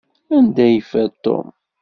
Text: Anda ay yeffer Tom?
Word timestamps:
Anda 0.35 0.61
ay 0.65 0.73
yeffer 0.77 1.07
Tom? 1.23 1.45